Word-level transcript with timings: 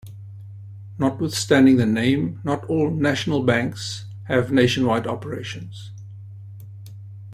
Notwithstanding 0.97 1.77
the 1.77 1.85
name, 1.85 2.41
not 2.43 2.65
all 2.65 2.89
"national 2.89 3.43
banks" 3.43 4.05
have 4.23 4.51
nationwide 4.51 5.05
operations. 5.05 5.91